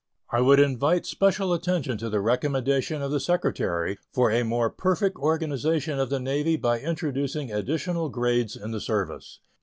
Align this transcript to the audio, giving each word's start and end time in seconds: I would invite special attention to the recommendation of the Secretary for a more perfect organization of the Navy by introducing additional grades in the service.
I 0.31 0.41
would 0.41 0.59
invite 0.59 1.05
special 1.05 1.53
attention 1.53 1.99
to 1.99 2.09
the 2.09 2.19
recommendation 2.21 3.03
of 3.03 3.11
the 3.11 3.19
Secretary 3.19 3.99
for 4.11 4.31
a 4.31 4.41
more 4.41 4.71
perfect 4.71 5.15
organization 5.17 5.99
of 5.99 6.09
the 6.09 6.19
Navy 6.19 6.55
by 6.55 6.79
introducing 6.79 7.51
additional 7.51 8.09
grades 8.09 8.55
in 8.55 8.71
the 8.71 8.81
service. 8.81 9.41